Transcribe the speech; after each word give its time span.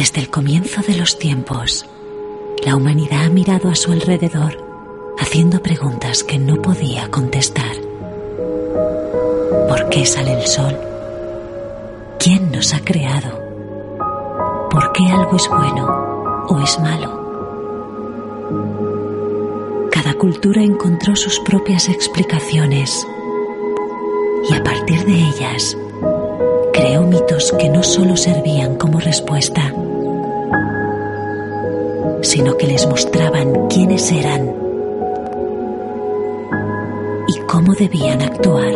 Desde 0.00 0.22
el 0.22 0.30
comienzo 0.30 0.80
de 0.80 0.96
los 0.96 1.18
tiempos, 1.18 1.84
la 2.64 2.74
humanidad 2.74 3.24
ha 3.24 3.28
mirado 3.28 3.68
a 3.68 3.74
su 3.74 3.92
alrededor 3.92 4.56
haciendo 5.18 5.62
preguntas 5.62 6.24
que 6.24 6.38
no 6.38 6.62
podía 6.62 7.10
contestar. 7.10 7.76
¿Por 9.68 9.90
qué 9.90 10.06
sale 10.06 10.40
el 10.40 10.46
sol? 10.46 10.74
¿Quién 12.18 12.50
nos 12.50 12.72
ha 12.72 12.80
creado? 12.80 13.38
¿Por 14.70 14.90
qué 14.92 15.04
algo 15.04 15.36
es 15.36 15.46
bueno 15.50 16.46
o 16.48 16.58
es 16.60 16.80
malo? 16.80 17.20
Cada 19.92 20.14
cultura 20.14 20.62
encontró 20.62 21.14
sus 21.14 21.38
propias 21.40 21.90
explicaciones 21.90 23.06
y 24.48 24.54
a 24.54 24.64
partir 24.64 25.04
de 25.04 25.12
ellas 25.12 25.76
creó 26.72 27.02
mitos 27.02 27.52
que 27.58 27.68
no 27.68 27.82
solo 27.82 28.16
servían 28.16 28.76
como 28.76 28.98
respuesta, 28.98 29.74
sino 32.22 32.56
que 32.56 32.66
les 32.66 32.86
mostraban 32.86 33.68
quiénes 33.68 34.10
eran 34.12 34.54
y 37.28 37.38
cómo 37.46 37.74
debían 37.74 38.22
actuar. 38.22 38.74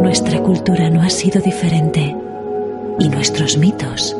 Nuestra 0.00 0.42
cultura 0.42 0.90
no 0.90 1.02
ha 1.02 1.10
sido 1.10 1.40
diferente 1.40 2.16
y 2.98 3.08
nuestros 3.08 3.58
mitos, 3.58 4.16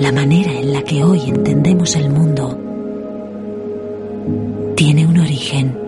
la 0.00 0.12
manera 0.12 0.52
en 0.52 0.72
la 0.72 0.82
que 0.82 1.04
hoy 1.04 1.20
entendemos 1.28 1.94
el 1.94 2.10
mundo, 2.10 2.58
tiene 4.74 5.06
un 5.06 5.18
origen 5.18 5.78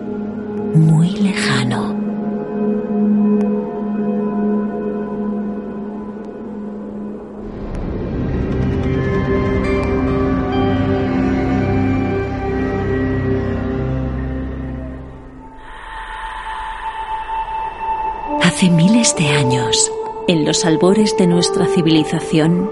muy 0.73 1.11
lejano. 1.11 1.88
De 19.17 19.27
años, 19.29 19.91
en 20.27 20.45
los 20.45 20.65
albores 20.65 21.17
de 21.17 21.27
nuestra 21.27 21.65
civilización, 21.65 22.71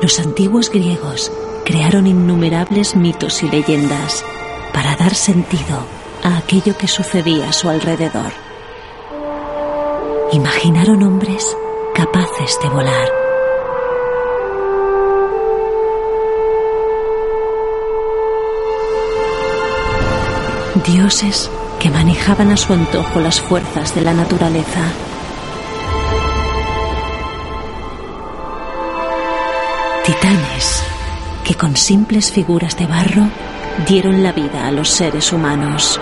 los 0.00 0.18
antiguos 0.18 0.70
griegos 0.70 1.30
crearon 1.64 2.06
innumerables 2.06 2.96
mitos 2.96 3.42
y 3.42 3.48
leyendas 3.48 4.24
para 4.72 4.96
dar 4.96 5.14
sentido 5.14 5.78
a 6.22 6.38
aquello 6.38 6.76
que 6.76 6.88
sucedía 6.88 7.50
a 7.50 7.52
su 7.52 7.68
alrededor. 7.68 8.32
Imaginaron 10.32 11.02
hombres 11.02 11.56
capaces 11.94 12.58
de 12.62 12.68
volar. 12.70 13.08
Dioses 20.86 21.50
que 21.78 21.90
manejaban 21.90 22.50
a 22.50 22.56
su 22.56 22.72
antojo 22.72 23.20
las 23.20 23.40
fuerzas 23.40 23.94
de 23.94 24.00
la 24.00 24.14
naturaleza. 24.14 24.92
Que 31.44 31.54
con 31.54 31.76
simples 31.76 32.32
figuras 32.32 32.78
de 32.78 32.86
barro 32.86 33.28
dieron 33.86 34.22
la 34.22 34.32
vida 34.32 34.66
a 34.66 34.70
los 34.70 34.88
seres 34.88 35.30
humanos. 35.30 36.00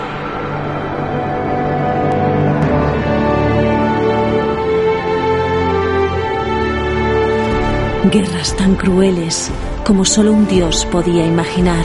Guerras 8.09 8.55
tan 8.55 8.75
crueles 8.75 9.51
como 9.85 10.05
solo 10.05 10.31
un 10.31 10.47
dios 10.47 10.85
podía 10.85 11.25
imaginar. 11.25 11.83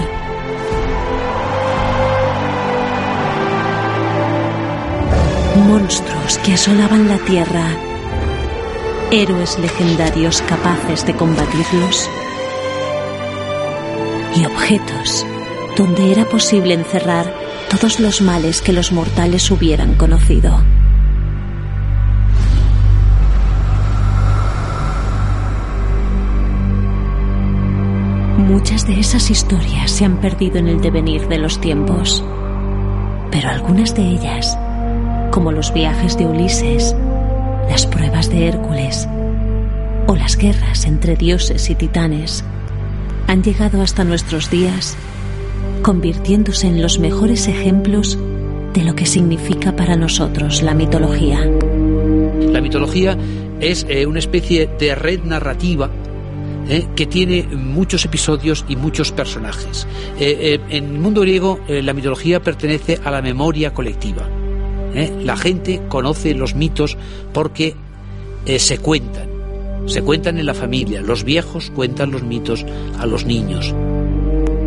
Monstruos 5.67 6.39
que 6.45 6.53
asolaban 6.53 7.09
la 7.09 7.19
tierra. 7.19 7.67
Héroes 9.11 9.59
legendarios 9.59 10.43
capaces 10.43 11.05
de 11.05 11.15
combatirlos. 11.15 12.09
Y 14.39 14.45
objetos 14.45 15.27
donde 15.77 16.13
era 16.13 16.25
posible 16.25 16.73
encerrar 16.73 17.27
todos 17.69 17.99
los 17.99 18.23
males 18.23 18.63
que 18.63 18.73
los 18.73 18.93
mortales 18.93 19.51
hubieran 19.51 19.97
conocido. 19.97 20.57
Muchas 28.37 28.87
de 28.87 29.01
esas 29.01 29.29
historias 29.29 29.91
se 29.91 30.05
han 30.05 30.21
perdido 30.21 30.59
en 30.59 30.69
el 30.69 30.81
devenir 30.81 31.27
de 31.27 31.39
los 31.39 31.61
tiempos, 31.61 32.25
pero 33.33 33.49
algunas 33.49 33.97
de 33.97 34.03
ellas, 34.03 34.57
como 35.33 35.51
los 35.51 35.73
viajes 35.75 36.17
de 36.17 36.27
Ulises, 36.27 36.95
las 37.69 37.87
pruebas 37.87 38.31
de 38.31 38.47
Hércules 38.47 39.09
o 40.07 40.15
las 40.15 40.37
guerras 40.37 40.85
entre 40.85 41.17
dioses 41.17 41.69
y 41.71 41.75
titanes, 41.75 42.45
han 43.29 43.43
llegado 43.43 43.83
hasta 43.83 44.05
nuestros 44.05 44.51
días, 44.51 44.97
convirtiéndose 45.83 46.67
en 46.67 46.83
los 46.83 46.99
mejores 46.99 47.47
ejemplos 47.47 48.19
de 48.73 48.83
lo 48.83 48.97
que 48.97 49.05
significa 49.05 49.77
para 49.77 49.97
nosotros 49.97 50.63
la 50.63 50.75
mitología. 50.75 51.39
La 52.51 52.63
mitología 52.63 53.17
es 53.61 53.87
eh, 53.89 54.07
una 54.07 54.19
especie 54.19 54.67
de 54.79 54.95
red 54.95 55.21
narrativa 55.25 55.91
eh, 56.69 56.87
que 56.97 57.05
tiene 57.05 57.43
muchos 57.43 58.07
episodios 58.07 58.65
y 58.67 58.77
muchos 58.77 59.13
personajes. 59.13 59.87
Eh, 60.19 60.59
en 60.71 60.85
el 60.85 60.99
mundo 60.99 61.21
griego 61.21 61.61
la 61.69 61.93
mitología 61.93 62.41
pertenece 62.43 62.99
a 63.05 63.11
la 63.11 63.21
memoria 63.21 63.75
colectiva. 63.75 64.27
La 65.23 65.37
gente 65.37 65.83
conoce 65.89 66.35
los 66.35 66.55
mitos 66.55 66.97
porque 67.35 67.77
se 68.57 68.79
cuentan. 68.79 69.38
Se 69.89 70.03
cuentan 70.03 70.39
en 70.39 70.47
la 70.47 70.55
familia. 70.55 71.01
Los 71.01 71.25
viejos 71.25 71.71
cuentan 71.71 72.11
los 72.11 72.23
mitos 72.23 72.65
a 72.99 73.07
los 73.07 73.25
niños. 73.25 73.75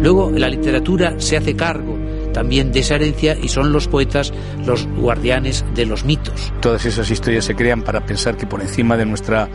Luego 0.02 0.32
la 0.32 0.50
literatura 0.50 1.20
se 1.20 1.38
hace 1.38 1.56
cargo 1.56 1.98
también 2.34 2.72
de 2.72 2.80
esa 2.80 2.96
herencia 2.96 3.38
y 3.42 3.50
son 3.50 3.72
los 3.72 3.88
poetas 3.88 4.34
los 4.66 4.88
guardianes 4.88 5.64
de 5.76 5.86
los 5.86 6.06
mitos. 6.06 6.52
Todas 6.62 6.86
esas 6.86 7.10
historias 7.12 7.46
se 7.46 7.56
crean 7.56 7.84
para 7.84 8.06
pensar 8.06 8.38
que 8.38 8.48
por 8.48 8.62
encima 8.62 8.98
de 8.98 9.06
nuestra, 9.06 9.48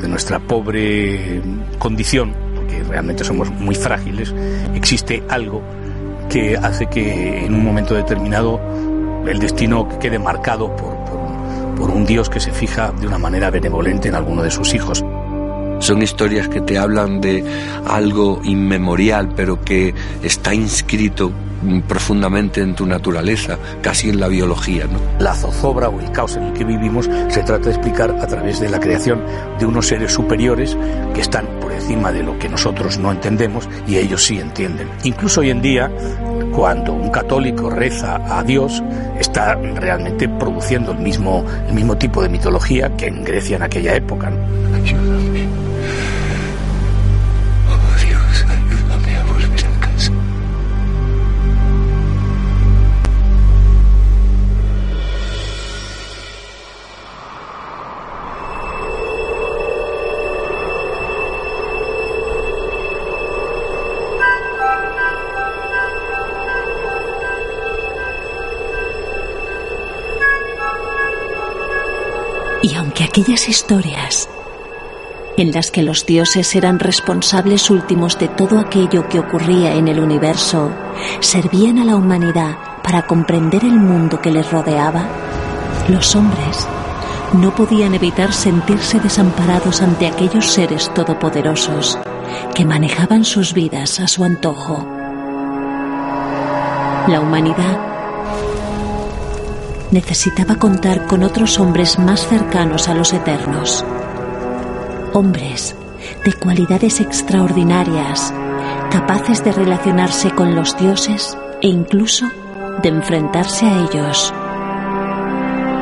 de 0.00 0.08
nuestra 0.08 0.38
pobre 0.38 1.40
condición, 1.78 2.34
porque 2.54 2.82
realmente 2.84 3.24
somos 3.24 3.50
muy 3.50 3.74
frágiles, 3.74 4.32
existe 4.74 5.22
algo 5.28 5.62
que 6.28 6.56
hace 6.56 6.86
que 6.86 7.44
en 7.44 7.54
un 7.54 7.64
momento 7.64 7.94
determinado 7.94 8.60
el 9.26 9.38
destino 9.38 9.88
quede 9.98 10.18
marcado 10.18 10.74
por, 10.76 10.96
por, 11.04 11.19
por 11.76 11.90
un 11.90 12.04
Dios 12.04 12.28
que 12.28 12.40
se 12.40 12.52
fija 12.52 12.92
de 12.92 13.06
una 13.06 13.18
manera 13.18 13.50
benevolente 13.50 14.08
en 14.08 14.14
alguno 14.14 14.42
de 14.42 14.50
sus 14.50 14.74
hijos. 14.74 15.04
Son 15.80 16.02
historias 16.02 16.48
que 16.48 16.60
te 16.60 16.78
hablan 16.78 17.20
de 17.20 17.42
algo 17.86 18.40
inmemorial, 18.44 19.32
pero 19.34 19.62
que 19.62 19.94
está 20.22 20.54
inscrito 20.54 21.32
profundamente 21.88 22.60
en 22.60 22.74
tu 22.74 22.86
naturaleza, 22.86 23.58
casi 23.82 24.10
en 24.10 24.20
la 24.20 24.28
biología. 24.28 24.86
¿no? 24.86 24.98
La 25.18 25.34
zozobra 25.34 25.88
o 25.88 26.00
el 26.00 26.10
caos 26.12 26.36
en 26.36 26.44
el 26.44 26.52
que 26.52 26.64
vivimos 26.64 27.08
se 27.28 27.42
trata 27.42 27.66
de 27.66 27.70
explicar 27.70 28.10
a 28.10 28.26
través 28.26 28.60
de 28.60 28.68
la 28.68 28.80
creación 28.80 29.22
de 29.58 29.66
unos 29.66 29.86
seres 29.86 30.12
superiores 30.12 30.76
que 31.14 31.20
están 31.20 31.59
encima 31.80 32.12
de 32.12 32.22
lo 32.22 32.38
que 32.38 32.48
nosotros 32.48 32.98
no 32.98 33.10
entendemos 33.10 33.68
y 33.86 33.96
ellos 33.96 34.24
sí 34.24 34.38
entienden. 34.38 34.88
Incluso 35.04 35.40
hoy 35.40 35.50
en 35.50 35.62
día, 35.62 35.90
cuando 36.52 36.92
un 36.92 37.10
católico 37.10 37.70
reza 37.70 38.20
a 38.38 38.42
Dios, 38.42 38.82
está 39.18 39.54
realmente 39.54 40.28
produciendo 40.28 40.92
el 40.92 40.98
mismo, 40.98 41.44
el 41.68 41.74
mismo 41.74 41.96
tipo 41.96 42.22
de 42.22 42.28
mitología 42.28 42.94
que 42.96 43.06
en 43.06 43.24
Grecia 43.24 43.56
en 43.56 43.62
aquella 43.62 43.94
época. 43.94 44.30
Aquellas 73.10 73.48
historias 73.48 74.28
en 75.36 75.50
las 75.50 75.72
que 75.72 75.82
los 75.82 76.06
dioses 76.06 76.54
eran 76.54 76.78
responsables 76.78 77.68
últimos 77.68 78.16
de 78.20 78.28
todo 78.28 78.60
aquello 78.60 79.08
que 79.08 79.18
ocurría 79.18 79.74
en 79.74 79.88
el 79.88 79.98
universo, 79.98 80.70
servían 81.18 81.78
a 81.78 81.84
la 81.84 81.96
humanidad 81.96 82.56
para 82.84 83.06
comprender 83.06 83.64
el 83.64 83.72
mundo 83.80 84.20
que 84.20 84.30
les 84.30 84.48
rodeaba, 84.52 85.08
los 85.88 86.14
hombres 86.14 86.68
no 87.32 87.52
podían 87.52 87.94
evitar 87.94 88.32
sentirse 88.32 89.00
desamparados 89.00 89.82
ante 89.82 90.06
aquellos 90.06 90.46
seres 90.46 90.94
todopoderosos 90.94 91.98
que 92.54 92.64
manejaban 92.64 93.24
sus 93.24 93.54
vidas 93.54 93.98
a 93.98 94.06
su 94.06 94.22
antojo. 94.22 94.86
La 97.08 97.20
humanidad 97.20 97.89
necesitaba 99.90 100.56
contar 100.56 101.06
con 101.06 101.22
otros 101.22 101.58
hombres 101.58 101.98
más 101.98 102.26
cercanos 102.26 102.88
a 102.88 102.94
los 102.94 103.12
eternos. 103.12 103.84
Hombres 105.12 105.74
de 106.24 106.32
cualidades 106.34 107.00
extraordinarias, 107.00 108.32
capaces 108.90 109.44
de 109.44 109.52
relacionarse 109.52 110.30
con 110.30 110.54
los 110.54 110.76
dioses 110.78 111.36
e 111.60 111.68
incluso 111.68 112.26
de 112.82 112.88
enfrentarse 112.88 113.66
a 113.66 113.84
ellos. 113.84 114.32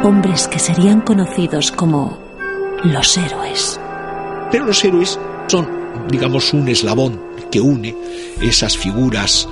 Hombres 0.03 0.49
que 0.49 0.59
serían 0.59 1.01
conocidos 1.01 1.71
como 1.73 2.19
los 2.85 3.17
héroes. 3.17 3.79
Pero 4.51 4.65
los 4.65 4.83
héroes 4.85 5.19
son, 5.49 5.69
digamos, 6.09 6.53
un 6.53 6.69
eslabón 6.69 7.21
que 7.51 7.61
une 7.61 7.95
esas 8.41 8.77
figuras 8.77 9.49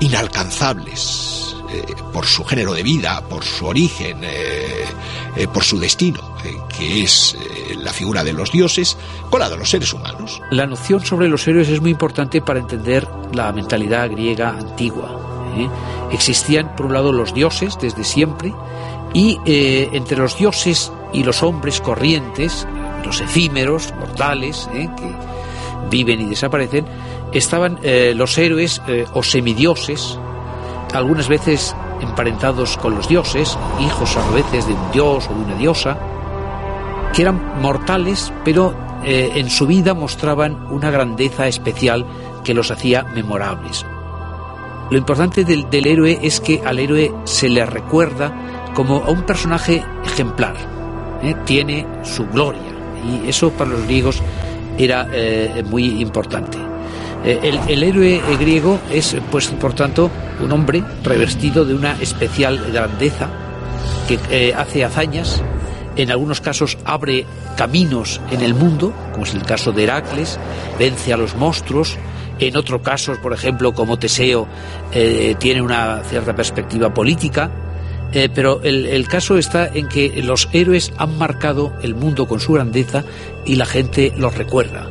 inalcanzables 0.00 1.49
eh, 1.72 1.84
por 2.12 2.26
su 2.26 2.44
género 2.44 2.74
de 2.74 2.82
vida, 2.82 3.22
por 3.28 3.44
su 3.44 3.66
origen, 3.66 4.24
eh, 4.24 4.84
eh, 5.36 5.46
por 5.46 5.62
su 5.62 5.78
destino, 5.78 6.34
que 6.76 7.02
es 7.02 7.36
la 7.76 7.92
figura 7.92 8.24
de 8.24 8.32
los 8.32 8.50
dioses, 8.50 8.96
con 9.30 9.38
la 9.38 9.48
de 9.48 9.56
los 9.56 9.70
seres 9.70 9.92
humanos. 9.92 10.42
La 10.50 10.66
noción 10.66 11.04
sobre 11.04 11.28
los 11.28 11.46
héroes 11.46 11.68
es 11.68 11.80
muy 11.80 11.92
importante 11.92 12.40
para 12.40 12.58
entender 12.58 13.06
la 13.32 13.52
mentalidad 13.52 14.10
griega 14.10 14.50
antigua. 14.50 15.48
Existían, 16.10 16.74
por 16.74 16.86
un 16.86 16.94
lado, 16.94 17.12
los 17.12 17.34
dioses 17.34 17.78
desde 17.80 18.02
siempre, 18.02 18.52
y 19.14 19.38
entre 19.46 20.16
los 20.16 20.36
dioses 20.38 20.90
y 21.12 21.22
los 21.22 21.42
hombres 21.44 21.80
corrientes, 21.80 22.66
los 23.04 23.20
efímeros, 23.20 23.94
mortales, 23.94 24.68
que 24.72 24.88
viven 25.88 26.20
y 26.20 26.26
desaparecen, 26.26 26.86
estaban 27.32 27.78
los 28.14 28.38
héroes 28.38 28.82
o 29.12 29.22
semidioses, 29.22 30.18
algunas 30.94 31.28
veces 31.28 31.74
emparentados 32.00 32.76
con 32.76 32.94
los 32.94 33.08
dioses, 33.08 33.58
hijos 33.80 34.16
a 34.16 34.30
veces 34.30 34.66
de 34.66 34.74
un 34.74 34.92
dios 34.92 35.28
o 35.28 35.34
de 35.34 35.44
una 35.44 35.54
diosa, 35.56 35.98
que 37.12 37.22
eran 37.22 37.60
mortales, 37.60 38.32
pero 38.44 38.74
eh, 39.04 39.32
en 39.34 39.50
su 39.50 39.66
vida 39.66 39.94
mostraban 39.94 40.66
una 40.70 40.90
grandeza 40.90 41.46
especial 41.46 42.04
que 42.44 42.54
los 42.54 42.70
hacía 42.70 43.02
memorables. 43.02 43.84
Lo 44.90 44.98
importante 44.98 45.44
del, 45.44 45.66
héroe 45.86 46.18
es 46.22 46.40
que 46.40 46.62
al 46.64 46.78
héroe 46.78 47.12
se 47.24 47.48
le 47.48 47.64
recuerda 47.64 48.70
como 48.74 49.04
a 49.04 49.10
un 49.10 49.22
personaje 49.22 49.84
ejemplar, 50.04 50.56
¿eh? 51.22 51.34
tiene 51.44 51.86
su 52.02 52.26
gloria, 52.26 52.72
y 53.04 53.28
eso 53.28 53.50
para 53.50 53.70
los 53.70 53.84
griegos 53.84 54.20
era 54.76 55.08
eh, 55.12 55.62
muy 55.68 56.00
importante. 56.00 56.69
El, 57.24 57.60
el, 57.68 57.82
héroe 57.82 58.20
griego 58.38 58.78
es, 58.90 59.14
pues, 59.30 59.48
por 59.48 59.74
tanto, 59.74 60.10
un 60.42 60.52
hombre 60.52 60.82
revestido 61.04 61.66
de 61.66 61.74
una 61.74 61.92
especial 62.00 62.58
grandeza 62.72 63.28
que 64.08 64.18
eh, 64.30 64.54
hace 64.56 64.84
hazañas, 64.84 65.42
en 65.96 66.10
algunos 66.10 66.40
casos 66.40 66.78
abre 66.84 67.26
caminos 67.56 68.20
en 68.30 68.40
el 68.40 68.54
mundo, 68.54 68.92
como 69.12 69.24
es 69.24 69.34
el 69.34 69.42
caso 69.42 69.72
de 69.72 69.84
Heracles, 69.84 70.38
vence 70.78 71.12
a 71.12 71.16
los 71.16 71.36
monstruos, 71.36 71.96
en 72.38 72.56
otros 72.56 72.80
casos, 72.80 73.18
por 73.18 73.32
ejemplo, 73.32 73.72
como 73.72 73.98
Teseo, 73.98 74.48
eh, 74.92 75.36
tiene 75.38 75.60
una 75.60 76.02
cierta 76.04 76.34
perspectiva 76.34 76.92
política, 76.94 77.50
eh, 78.12 78.28
pero 78.34 78.60
el, 78.62 79.06
caso 79.06 79.38
está 79.38 79.68
en 79.68 79.86
que 79.86 80.22
los 80.22 80.48
héroes 80.52 80.92
han 80.96 81.16
marcado 81.18 81.74
el 81.82 81.94
mundo 81.94 82.26
con 82.26 82.40
su 82.40 82.54
grandeza 82.54 83.04
y 83.44 83.54
la 83.54 83.66
gente 83.66 84.12
los 84.16 84.36
recuerda. 84.36 84.88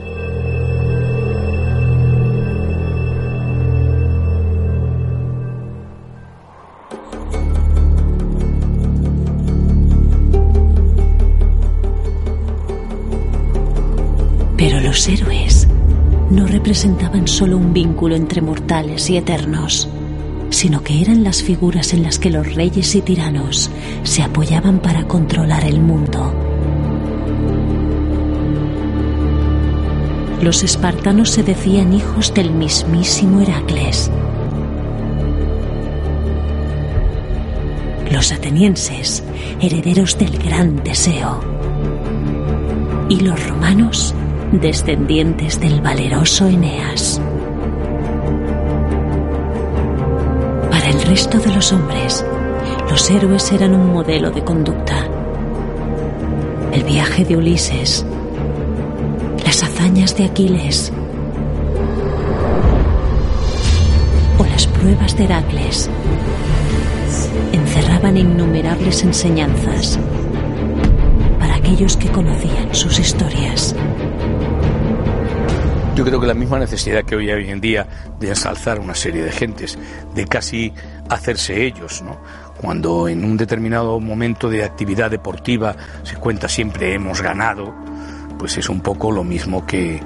Los 14.99 15.07
héroes 15.07 15.65
no 16.29 16.45
representaban 16.45 17.25
solo 17.25 17.55
un 17.55 17.71
vínculo 17.71 18.17
entre 18.17 18.41
mortales 18.41 19.09
y 19.09 19.15
eternos, 19.15 19.87
sino 20.49 20.83
que 20.83 21.01
eran 21.01 21.23
las 21.23 21.41
figuras 21.41 21.93
en 21.93 22.03
las 22.03 22.19
que 22.19 22.29
los 22.29 22.53
reyes 22.53 22.93
y 22.95 23.01
tiranos 23.01 23.71
se 24.03 24.23
apoyaban 24.23 24.79
para 24.79 25.07
controlar 25.07 25.63
el 25.63 25.79
mundo. 25.79 26.33
Los 30.41 30.63
espartanos 30.63 31.29
se 31.29 31.43
decían 31.43 31.93
hijos 31.93 32.33
del 32.33 32.51
mismísimo 32.51 33.39
Heracles. 33.39 34.11
Los 38.11 38.33
atenienses, 38.33 39.23
herederos 39.61 40.17
del 40.17 40.37
gran 40.39 40.83
deseo. 40.83 41.39
Y 43.07 43.21
los 43.21 43.47
romanos, 43.47 44.13
descendientes 44.51 45.59
del 45.59 45.81
valeroso 45.81 46.47
Eneas. 46.47 47.21
Para 50.71 50.89
el 50.89 51.01
resto 51.03 51.37
de 51.37 51.53
los 51.53 51.71
hombres, 51.71 52.25
los 52.89 53.09
héroes 53.11 53.51
eran 53.51 53.75
un 53.75 53.93
modelo 53.93 54.31
de 54.31 54.43
conducta. 54.43 55.07
El 56.73 56.83
viaje 56.83 57.25
de 57.25 57.37
Ulises, 57.37 58.05
las 59.45 59.63
hazañas 59.63 60.15
de 60.17 60.25
Aquiles 60.25 60.91
o 64.37 64.45
las 64.45 64.67
pruebas 64.67 65.15
de 65.15 65.25
Heracles 65.25 65.89
encerraban 67.53 68.17
innumerables 68.17 69.03
enseñanzas 69.03 69.99
para 71.39 71.55
aquellos 71.55 71.97
que 71.97 72.09
conocían 72.09 72.73
sus 72.73 72.99
historias. 72.99 73.75
Yo 75.95 76.05
creo 76.05 76.19
que 76.19 76.27
la 76.27 76.33
misma 76.33 76.59
necesidad 76.59 77.03
que 77.03 77.15
hoy 77.15 77.29
hay 77.29 77.49
en 77.49 77.59
día 77.59 77.85
de 78.19 78.29
ensalzar 78.29 78.79
una 78.79 78.95
serie 78.95 79.23
de 79.23 79.31
gentes, 79.31 79.77
de 80.15 80.25
casi 80.25 80.73
hacerse 81.09 81.65
ellos, 81.65 82.01
¿no? 82.01 82.17
Cuando 82.61 83.07
en 83.09 83.23
un 83.25 83.35
determinado 83.35 83.99
momento 83.99 84.49
de 84.49 84.63
actividad 84.63 85.11
deportiva 85.11 85.75
se 86.03 86.15
cuenta 86.15 86.47
siempre 86.47 86.93
hemos 86.93 87.21
ganado, 87.21 87.73
pues 88.37 88.57
es 88.57 88.69
un 88.69 88.81
poco 88.81 89.11
lo 89.11 89.23
mismo 89.23 89.65
que, 89.65 89.99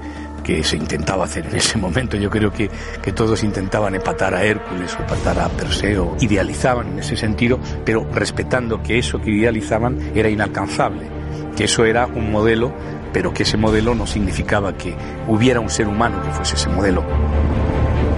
que 0.43 0.63
se 0.63 0.77
intentaba 0.77 1.25
hacer 1.25 1.47
en 1.47 1.55
ese 1.55 1.77
momento. 1.77 2.17
Yo 2.17 2.29
creo 2.29 2.51
que, 2.51 2.69
que 3.01 3.11
todos 3.11 3.43
intentaban 3.43 3.95
empatar 3.95 4.35
a 4.35 4.43
Hércules 4.43 4.95
o 4.95 5.01
empatar 5.01 5.39
a 5.39 5.49
Perseo, 5.49 6.15
idealizaban 6.19 6.89
en 6.89 6.99
ese 6.99 7.15
sentido, 7.15 7.59
pero 7.85 8.07
respetando 8.13 8.83
que 8.83 8.99
eso 8.99 9.19
que 9.21 9.31
idealizaban 9.31 10.11
era 10.13 10.29
inalcanzable, 10.29 11.07
que 11.55 11.63
eso 11.63 11.85
era 11.85 12.05
un 12.07 12.31
modelo 12.31 12.73
pero 13.13 13.33
que 13.33 13.43
ese 13.43 13.55
modelo 13.55 13.95
no 13.95 14.07
significaba 14.07 14.75
que 14.75 14.95
hubiera 15.27 15.59
un 15.59 15.69
ser 15.69 15.87
humano 15.87 16.21
que 16.21 16.31
fuese 16.31 16.55
ese 16.55 16.69
modelo. 16.69 17.03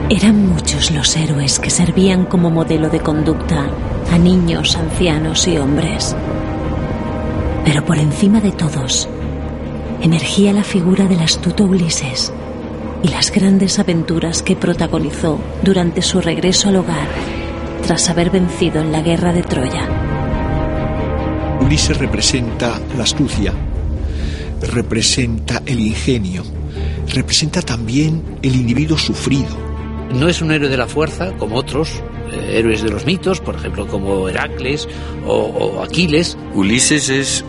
Eran 0.09 0.47
muchos 0.47 0.91
los 0.91 1.15
héroes 1.15 1.59
que 1.59 1.69
servían 1.69 2.25
como 2.25 2.49
modelo 2.49 2.89
de 2.89 2.99
conducta 2.99 3.65
a 4.11 4.17
niños, 4.17 4.75
ancianos 4.77 5.47
y 5.47 5.57
hombres. 5.57 6.15
Pero 7.65 7.83
por 7.83 7.97
encima 7.97 8.39
de 8.39 8.51
todos, 8.51 9.09
emergía 10.01 10.53
la 10.53 10.63
figura 10.63 11.05
del 11.05 11.21
astuto 11.21 11.65
Ulises 11.65 12.31
y 13.01 13.07
las 13.07 13.31
grandes 13.31 13.79
aventuras 13.79 14.43
que 14.43 14.55
protagonizó 14.55 15.39
durante 15.63 16.01
su 16.01 16.21
regreso 16.21 16.69
al 16.69 16.77
hogar 16.77 17.07
tras 17.85 18.09
haber 18.09 18.29
vencido 18.29 18.81
en 18.81 18.91
la 18.91 19.01
guerra 19.01 19.33
de 19.33 19.43
Troya. 19.43 19.87
Ulises 21.61 21.97
representa 21.97 22.79
la 22.95 23.03
astucia, 23.03 23.53
representa 24.62 25.62
el 25.65 25.79
ingenio, 25.79 26.43
representa 27.13 27.62
también 27.62 28.39
el 28.41 28.55
individuo 28.55 28.97
sufrido. 28.97 29.57
No 30.13 30.27
es 30.29 30.41
un 30.41 30.51
héroe 30.51 30.69
de 30.69 30.77
la 30.77 30.88
fuerza 30.88 31.33
como 31.38 31.55
otros, 31.55 32.03
eh, 32.31 32.59
héroes 32.59 32.83
de 32.83 32.89
los 32.89 33.05
mitos, 33.05 33.41
por 33.41 33.55
ejemplo 33.55 33.88
como 33.88 34.29
Heracles 34.29 34.88
o, 35.25 35.83
Aquiles. 35.83 36.38
Ulises 36.53 37.09
es 37.09 37.45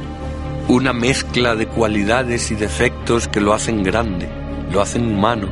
una 0.68 0.92
mezcla 0.92 1.54
de 1.54 1.66
cualidades 1.66 2.50
y 2.50 2.54
defectos 2.54 3.28
que 3.28 3.40
lo 3.40 3.52
hacen 3.52 3.82
grande, 3.82 4.28
lo 4.72 4.80
hacen 4.80 5.06
humano. 5.06 5.48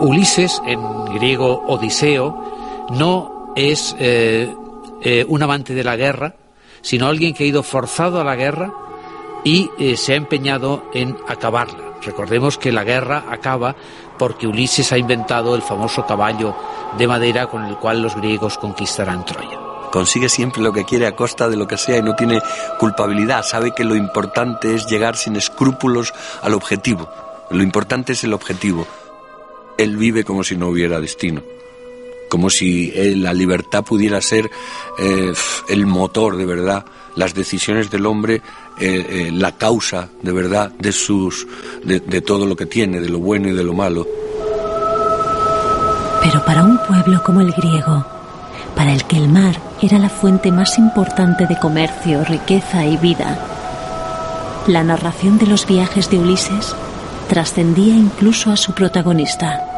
Ulises, 0.00 0.60
en 0.66 0.80
griego 1.14 1.64
Odiseo, 1.66 2.88
no 2.90 3.52
es 3.54 3.94
eh, 3.98 4.54
eh, 5.02 5.24
un 5.28 5.42
amante 5.42 5.74
de 5.74 5.84
la 5.84 5.96
guerra, 5.96 6.34
sino 6.82 7.06
alguien 7.06 7.34
que 7.34 7.44
ha 7.44 7.46
ido 7.46 7.62
forzado 7.62 8.20
a 8.20 8.24
la 8.24 8.36
guerra 8.36 8.72
y 9.44 9.70
eh, 9.78 9.96
se 9.96 10.12
ha 10.12 10.16
empeñado 10.16 10.84
en 10.94 11.16
acabarla. 11.28 11.90
Recordemos 12.02 12.56
que 12.56 12.72
la 12.72 12.84
guerra 12.84 13.24
acaba 13.30 13.76
porque 14.18 14.46
Ulises 14.46 14.92
ha 14.92 14.98
inventado 14.98 15.54
el 15.54 15.62
famoso 15.62 16.06
caballo 16.06 16.54
de 16.96 17.06
madera 17.06 17.46
con 17.46 17.64
el 17.64 17.76
cual 17.76 18.02
los 18.02 18.16
griegos 18.16 18.58
conquistarán 18.58 19.24
Troya. 19.24 19.58
Consigue 19.92 20.28
siempre 20.28 20.62
lo 20.62 20.72
que 20.72 20.84
quiere 20.84 21.06
a 21.06 21.16
costa 21.16 21.48
de 21.48 21.56
lo 21.56 21.66
que 21.66 21.76
sea 21.76 21.98
y 21.98 22.02
no 22.02 22.14
tiene 22.14 22.40
culpabilidad. 22.78 23.42
Sabe 23.42 23.72
que 23.72 23.84
lo 23.84 23.96
importante 23.96 24.74
es 24.74 24.86
llegar 24.86 25.16
sin 25.16 25.36
escrúpulos 25.36 26.14
al 26.42 26.54
objetivo. 26.54 27.08
Lo 27.50 27.62
importante 27.62 28.12
es 28.12 28.22
el 28.22 28.32
objetivo. 28.32 28.86
Él 29.82 29.96
vive 29.96 30.24
como 30.24 30.44
si 30.44 30.56
no 30.56 30.68
hubiera 30.68 31.00
destino 31.00 31.42
como 32.30 32.48
si 32.48 32.92
eh, 32.94 33.14
la 33.16 33.34
libertad 33.34 33.84
pudiera 33.84 34.22
ser 34.22 34.50
eh, 34.98 35.34
el 35.68 35.84
motor 35.84 36.36
de 36.36 36.46
verdad, 36.46 36.86
las 37.16 37.34
decisiones 37.34 37.90
del 37.90 38.06
hombre, 38.06 38.40
eh, 38.78 39.30
la 39.32 39.52
causa 39.58 40.08
de 40.22 40.32
verdad 40.32 40.70
de 40.78 40.92
sus, 40.92 41.46
de, 41.84 42.00
de 42.00 42.20
todo 42.22 42.46
lo 42.46 42.56
que 42.56 42.66
tiene, 42.66 43.00
de 43.00 43.10
lo 43.10 43.18
bueno 43.18 43.48
y 43.48 43.52
de 43.52 43.64
lo 43.64 43.74
malo. 43.74 44.06
Pero 46.22 46.44
para 46.44 46.62
un 46.62 46.78
pueblo 46.86 47.22
como 47.24 47.40
el 47.40 47.52
griego, 47.52 48.06
para 48.76 48.92
el 48.92 49.04
que 49.04 49.16
el 49.16 49.28
mar 49.28 49.60
era 49.82 49.98
la 49.98 50.08
fuente 50.08 50.52
más 50.52 50.78
importante 50.78 51.46
de 51.46 51.58
comercio, 51.58 52.24
riqueza 52.24 52.86
y 52.86 52.96
vida, 52.96 53.44
la 54.68 54.84
narración 54.84 55.36
de 55.36 55.46
los 55.46 55.66
viajes 55.66 56.08
de 56.10 56.18
Ulises 56.18 56.76
trascendía 57.28 57.94
incluso 57.94 58.52
a 58.52 58.56
su 58.56 58.72
protagonista. 58.72 59.69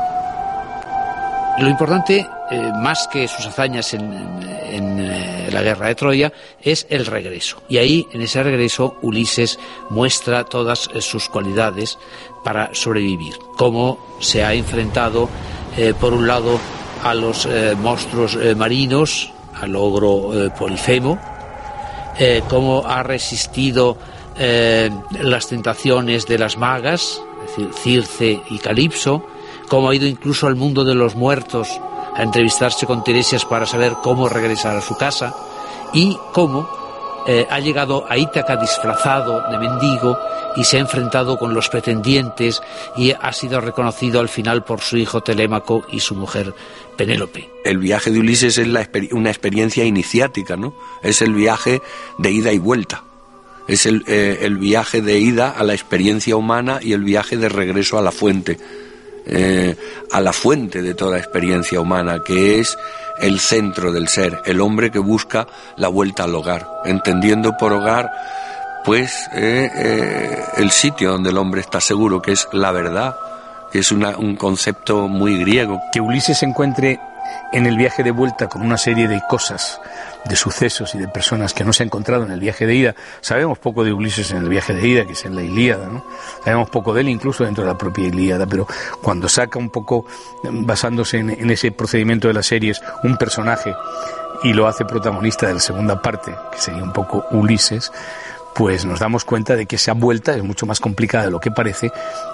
Lo 1.58 1.68
importante 1.68 2.26
eh, 2.50 2.72
más 2.74 3.08
que 3.08 3.28
sus 3.28 3.46
hazañas 3.46 3.92
en, 3.94 4.12
eh, 4.42 5.48
la 5.52 5.62
guerra 5.62 5.88
de 5.88 5.94
Troya, 5.94 6.32
es 6.62 6.86
el 6.88 7.06
regreso. 7.06 7.62
Y 7.68 7.76
ahí, 7.76 8.06
en 8.12 8.22
ese 8.22 8.42
regreso, 8.42 8.96
Ulises 9.02 9.58
muestra 9.90 10.44
todas 10.44 10.88
eh, 10.94 11.00
sus 11.02 11.28
cualidades 11.28 11.98
para 12.42 12.74
sobrevivir. 12.74 13.34
Cómo 13.56 13.98
se 14.20 14.44
ha 14.44 14.54
enfrentado, 14.54 15.28
por 16.00 16.12
un 16.12 16.26
lado, 16.26 16.58
a 17.02 17.14
los 17.14 17.48
monstruos 17.78 18.36
marinos, 18.56 19.32
al 19.54 19.74
ogro 19.76 20.50
Polifemo, 20.58 21.18
cómo 22.48 22.82
ha 22.84 23.02
resistido 23.04 23.96
las 24.36 25.46
tentaciones 25.46 26.26
de 26.26 26.38
las 26.38 26.58
magas, 26.58 27.22
es 27.46 27.56
decir, 27.56 28.04
Circe 28.04 28.42
y 28.50 28.58
Calipso, 28.58 29.24
cómo 29.68 29.90
ha 29.90 29.94
ido 29.94 30.06
incluso 30.06 30.46
al 30.46 30.56
mundo 30.56 30.84
de 30.84 30.94
los 30.94 31.14
muertos 31.14 31.68
a 32.14 32.22
entrevistarse 32.22 32.86
con 32.86 33.04
Teresias 33.04 33.44
para 33.44 33.66
saber 33.66 33.94
cómo 34.02 34.28
regresar 34.28 34.76
a 34.76 34.82
su 34.82 34.96
casa 34.96 35.34
y 35.92 36.16
cómo 36.32 36.68
eh, 37.26 37.46
ha 37.48 37.60
llegado 37.60 38.04
a 38.08 38.18
Ítaca 38.18 38.56
disfrazado 38.56 39.48
de 39.48 39.58
mendigo 39.58 40.18
y 40.56 40.64
se 40.64 40.76
ha 40.76 40.80
enfrentado 40.80 41.38
con 41.38 41.54
los 41.54 41.68
pretendientes 41.68 42.60
y 42.96 43.12
ha 43.12 43.32
sido 43.32 43.60
reconocido 43.60 44.20
al 44.20 44.28
final 44.28 44.64
por 44.64 44.80
su 44.80 44.96
hijo 44.96 45.22
Telémaco 45.22 45.84
y 45.90 46.00
su 46.00 46.14
mujer 46.14 46.52
Penélope. 46.96 47.48
El 47.64 47.78
viaje 47.78 48.10
de 48.10 48.18
Ulises 48.18 48.58
es 48.58 48.68
una 49.12 49.30
experiencia 49.30 49.84
iniciática, 49.84 50.56
¿no? 50.56 50.74
Es 51.02 51.22
el 51.22 51.32
viaje 51.32 51.80
de 52.18 52.30
ida 52.30 52.52
y 52.52 52.58
vuelta. 52.58 53.04
Es 53.68 53.86
el, 53.86 54.04
eh, 54.08 54.40
el 54.42 54.58
viaje 54.58 55.00
de 55.00 55.20
ida 55.20 55.50
a 55.50 55.62
la 55.62 55.74
experiencia 55.74 56.34
humana 56.34 56.80
y 56.82 56.92
el 56.92 57.04
viaje 57.04 57.36
de 57.36 57.48
regreso 57.48 57.96
a 57.96 58.02
la 58.02 58.10
fuente 58.10 58.58
eh, 59.26 59.76
a 60.10 60.20
la 60.20 60.32
fuente 60.32 60.82
de 60.82 60.94
toda 60.94 61.18
experiencia 61.18 61.80
humana, 61.80 62.22
que 62.24 62.60
es 62.60 62.76
el 63.18 63.38
centro 63.40 63.92
del 63.92 64.08
ser, 64.08 64.40
el 64.46 64.60
hombre 64.60 64.90
que 64.90 64.98
busca 64.98 65.46
la 65.76 65.88
vuelta 65.88 66.24
al 66.24 66.34
hogar, 66.34 66.68
entendiendo 66.84 67.56
por 67.56 67.72
hogar 67.72 68.10
pues 68.84 69.28
eh, 69.32 69.70
eh, 69.74 70.44
el 70.56 70.70
sitio 70.70 71.12
donde 71.12 71.30
el 71.30 71.38
hombre 71.38 71.60
está 71.60 71.80
seguro, 71.80 72.20
que 72.20 72.32
es 72.32 72.48
la 72.52 72.72
verdad, 72.72 73.14
que 73.70 73.78
es 73.78 73.92
un 73.92 74.36
concepto 74.36 75.08
muy 75.08 75.38
griego. 75.38 75.80
Que 75.92 76.00
Ulises 76.00 76.38
se 76.38 76.46
encuentre 76.46 76.98
en 77.52 77.66
el 77.66 77.76
viaje 77.76 78.02
de 78.02 78.10
vuelta 78.10 78.48
con 78.48 78.62
una 78.62 78.76
serie 78.76 79.08
de 79.08 79.22
cosas 79.28 79.80
de 80.24 80.36
sucesos 80.36 80.94
y 80.94 80.98
de 80.98 81.08
personas 81.08 81.52
que 81.54 81.64
no 81.64 81.72
se 81.72 81.82
ha 81.82 81.86
encontrado 81.86 82.24
en 82.24 82.30
el 82.30 82.40
viaje 82.40 82.66
de 82.66 82.74
ida. 82.74 82.94
Sabemos 83.20 83.58
poco 83.58 83.84
de 83.84 83.92
Ulises 83.92 84.30
en 84.30 84.38
el 84.38 84.48
viaje 84.48 84.74
de 84.74 84.86
ida, 84.86 85.04
que 85.04 85.12
es 85.12 85.24
en 85.24 85.34
la 85.34 85.42
Ilíada, 85.42 85.86
¿no? 85.86 86.04
Sabemos 86.44 86.70
poco 86.70 86.94
de 86.94 87.00
él 87.00 87.08
incluso 87.08 87.44
dentro 87.44 87.64
de 87.64 87.70
la 87.70 87.78
propia 87.78 88.06
Ilíada, 88.06 88.46
pero 88.46 88.66
cuando 89.02 89.28
saca 89.28 89.58
un 89.58 89.70
poco, 89.70 90.06
basándose 90.44 91.18
en, 91.18 91.50
ese 91.50 91.72
procedimiento 91.72 92.28
de 92.28 92.34
las 92.34 92.46
series, 92.46 92.80
un 93.02 93.16
personaje 93.16 93.74
y 94.42 94.52
lo 94.52 94.66
hace 94.66 94.84
protagonista 94.84 95.46
de 95.46 95.54
la 95.54 95.60
segunda 95.60 96.00
parte, 96.00 96.34
que 96.52 96.58
sería 96.58 96.82
un 96.82 96.92
poco 96.92 97.26
Ulises, 97.30 97.92
pues 98.54 98.84
nos 98.84 99.00
damos 99.00 99.24
cuenta 99.24 99.56
de 99.56 99.66
que 99.66 99.76
esa 99.76 99.94
vuelta 99.94 100.34
es 100.34 100.42
mucho 100.42 100.66
más 100.66 100.78
complicada 100.78 101.24
de 101.24 101.30
lo 101.30 101.40
que 101.40 101.50
parece, 101.50 101.90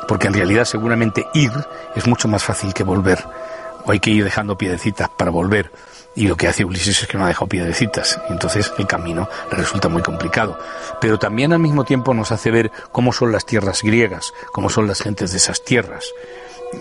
porque 0.06 0.26
en 0.26 0.34
realidad 0.34 0.64
seguramente 0.64 1.26
ir 1.34 1.52
es 1.94 2.06
mucho 2.06 2.28
más 2.28 2.42
fácil 2.42 2.74
que 2.74 2.82
volver. 2.82 3.24
O 3.84 3.92
hay 3.92 4.00
que 4.00 4.10
ir 4.10 4.24
dejando 4.24 4.58
piedecitas 4.58 5.08
para 5.16 5.30
volver 5.30 5.70
y 6.18 6.26
lo 6.26 6.36
que 6.36 6.48
hace 6.48 6.64
Ulises 6.64 7.00
es 7.00 7.06
que 7.06 7.16
no 7.16 7.24
ha 7.24 7.28
dejado 7.28 7.48
y 7.52 7.58
entonces 8.32 8.72
el 8.76 8.88
camino 8.88 9.28
resulta 9.52 9.88
muy 9.88 10.02
complicado. 10.02 10.58
Pero 11.00 11.16
también 11.16 11.52
al 11.52 11.60
mismo 11.60 11.84
tiempo 11.84 12.12
nos 12.12 12.32
hace 12.32 12.50
ver 12.50 12.72
cómo 12.90 13.12
son 13.12 13.30
las 13.30 13.46
tierras 13.46 13.84
griegas, 13.84 14.34
cómo 14.52 14.68
son 14.68 14.88
las 14.88 15.00
gentes 15.00 15.30
de 15.30 15.36
esas 15.36 15.64
tierras. 15.64 16.12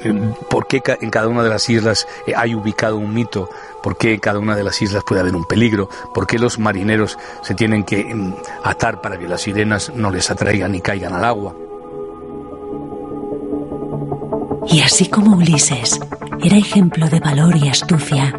Eh, 0.04 0.34
¿Por 0.50 0.66
qué 0.66 0.82
en 1.02 1.12
cada 1.12 1.28
una 1.28 1.44
de 1.44 1.50
las 1.50 1.70
islas 1.70 2.08
eh, 2.26 2.34
hay 2.36 2.56
ubicado 2.56 2.98
un 2.98 3.14
mito? 3.14 3.48
¿Por 3.84 3.96
qué 3.96 4.14
en 4.14 4.20
cada 4.20 4.40
una 4.40 4.56
de 4.56 4.64
las 4.64 4.82
islas 4.82 5.04
puede 5.06 5.22
haber 5.22 5.36
un 5.36 5.46
peligro? 5.46 5.88
¿Por 6.16 6.26
qué 6.26 6.40
los 6.40 6.58
marineros 6.58 7.20
se 7.44 7.54
tienen 7.54 7.84
que 7.84 8.04
mm, 8.04 8.34
atar 8.64 9.02
para 9.02 9.20
que 9.20 9.28
las 9.28 9.42
sirenas 9.42 9.92
no 9.94 10.10
les 10.10 10.32
atraigan 10.32 10.74
y 10.74 10.82
caigan 10.82 11.14
al 11.14 11.24
agua? 11.24 11.56
Y 14.68 14.82
así 14.82 15.08
como 15.08 15.38
Ulises 15.38 16.00
era 16.44 16.58
ejemplo 16.58 17.08
de 17.08 17.20
valor 17.20 17.56
y 17.56 17.70
astucia, 17.70 18.36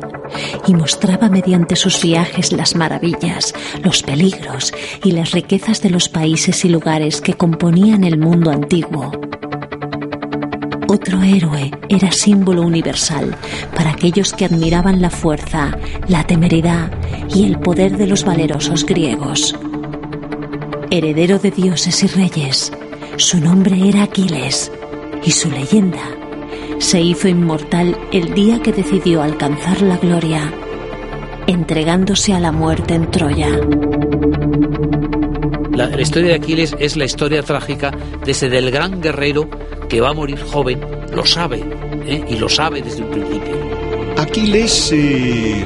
y 0.67 0.75
mostraba 0.75 1.29
mediante 1.29 1.77
sus 1.77 2.03
viajes 2.03 2.53
las 2.53 2.75
maravillas, 2.75 3.55
los 3.83 4.03
peligros 4.03 4.73
y 5.05 5.13
las 5.13 5.33
riquezas 5.33 5.83
de 5.83 5.91
los 5.91 6.09
países 6.09 6.65
y 6.65 6.69
lugares 6.69 7.21
que 7.21 7.35
componían 7.35 8.05
el 8.05 8.19
mundo 8.19 8.51
antiguo. 8.51 9.13
Otro 10.89 11.23
héroe 11.23 11.71
era 11.89 12.11
símbolo 12.13 12.63
universal 12.63 13.37
para 13.75 13.91
aquellos 13.91 14.33
que 14.33 14.47
admiraban 14.47 15.03
la 15.03 15.11
fuerza, 15.11 15.77
la 16.09 16.25
temeridad 16.25 16.91
y 17.35 17.45
el 17.45 17.59
poder 17.59 17.97
de 17.99 18.07
los 18.07 18.25
valerosos 18.25 18.87
griegos. 18.87 19.55
Heredero 20.91 21.39
de 21.39 21.51
dioses 21.51 22.03
y 22.03 22.07
reyes, 22.07 22.73
su 23.19 23.39
nombre 23.39 23.89
era 23.89 24.05
Aquiles 24.05 24.73
y 25.23 25.31
su 25.31 25.51
leyenda 25.51 26.18
se 26.79 27.01
hizo 27.01 27.29
inmortal 27.29 27.99
el 28.13 28.35
día 28.35 28.61
que 28.63 28.73
decidió 28.73 29.23
alcanzar 29.23 29.83
la 29.83 29.97
gloria, 29.97 30.53
entregándose 31.47 32.33
a 32.33 32.41
la 32.41 32.53
muerte 32.53 32.95
en 32.95 33.11
Troya. 33.11 33.51
La, 35.73 36.01
historia 36.01 36.31
de 36.31 36.35
Aquiles 36.35 36.75
es 36.79 36.97
la 36.97 37.05
historia 37.05 37.43
trágica 37.43 37.93
de 38.25 38.33
ese 38.33 38.49
del 38.49 38.71
gran 38.71 39.01
guerrero 39.01 39.49
que 39.89 40.01
va 40.01 40.11
a 40.11 40.13
morir 40.13 40.41
joven, 40.41 40.81
lo 41.15 41.25
sabe, 41.25 41.65
¿eh? 42.05 42.25
y 42.29 42.37
lo 42.37 42.49
sabe 42.49 42.83
desde 42.83 43.03
un 43.03 43.11
principio. 43.11 43.55
Aquiles 44.17 44.91
eh, 44.93 45.65